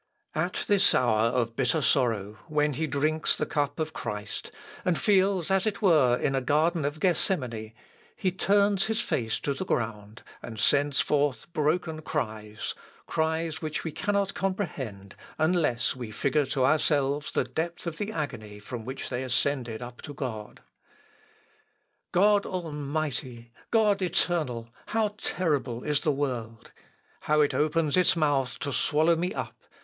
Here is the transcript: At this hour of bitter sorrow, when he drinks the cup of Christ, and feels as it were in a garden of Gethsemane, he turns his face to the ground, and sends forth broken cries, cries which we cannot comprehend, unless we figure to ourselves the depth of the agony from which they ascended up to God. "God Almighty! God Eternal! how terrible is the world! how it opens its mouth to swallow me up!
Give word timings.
At 0.33 0.65
this 0.67 0.95
hour 0.95 1.27
of 1.27 1.55
bitter 1.55 1.79
sorrow, 1.83 2.39
when 2.47 2.73
he 2.73 2.87
drinks 2.87 3.35
the 3.35 3.45
cup 3.45 3.79
of 3.79 3.93
Christ, 3.93 4.49
and 4.83 4.97
feels 4.97 5.51
as 5.51 5.67
it 5.67 5.79
were 5.83 6.17
in 6.17 6.33
a 6.33 6.41
garden 6.41 6.85
of 6.85 6.99
Gethsemane, 6.99 7.71
he 8.15 8.31
turns 8.31 8.85
his 8.87 8.99
face 8.99 9.39
to 9.41 9.53
the 9.53 9.63
ground, 9.63 10.23
and 10.41 10.57
sends 10.59 11.01
forth 11.01 11.53
broken 11.53 12.01
cries, 12.01 12.73
cries 13.05 13.61
which 13.61 13.83
we 13.83 13.91
cannot 13.91 14.33
comprehend, 14.33 15.15
unless 15.37 15.95
we 15.95 16.09
figure 16.09 16.47
to 16.47 16.65
ourselves 16.65 17.31
the 17.31 17.43
depth 17.43 17.85
of 17.85 17.97
the 17.99 18.11
agony 18.11 18.57
from 18.57 18.83
which 18.83 19.07
they 19.09 19.21
ascended 19.21 19.83
up 19.83 20.01
to 20.01 20.15
God. 20.15 20.61
"God 22.11 22.47
Almighty! 22.47 23.51
God 23.69 24.01
Eternal! 24.01 24.67
how 24.87 25.09
terrible 25.21 25.83
is 25.83 25.99
the 25.99 26.11
world! 26.11 26.71
how 27.19 27.41
it 27.41 27.53
opens 27.53 27.95
its 27.95 28.15
mouth 28.15 28.57
to 28.61 28.73
swallow 28.73 29.15
me 29.15 29.31
up! 29.35 29.63